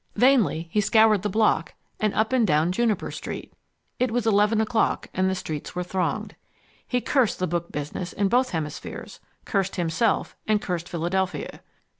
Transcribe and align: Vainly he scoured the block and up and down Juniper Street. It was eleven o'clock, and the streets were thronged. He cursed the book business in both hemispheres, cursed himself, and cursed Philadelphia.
Vainly 0.15 0.67
he 0.71 0.81
scoured 0.81 1.21
the 1.21 1.29
block 1.29 1.75
and 1.99 2.11
up 2.15 2.33
and 2.33 2.47
down 2.47 2.71
Juniper 2.71 3.11
Street. 3.11 3.53
It 3.99 4.09
was 4.09 4.25
eleven 4.25 4.59
o'clock, 4.59 5.07
and 5.13 5.29
the 5.29 5.35
streets 5.35 5.75
were 5.75 5.83
thronged. 5.83 6.35
He 6.87 7.01
cursed 7.01 7.37
the 7.37 7.45
book 7.45 7.71
business 7.71 8.11
in 8.11 8.27
both 8.27 8.49
hemispheres, 8.49 9.19
cursed 9.45 9.75
himself, 9.75 10.35
and 10.47 10.59
cursed 10.59 10.89
Philadelphia. 10.89 11.61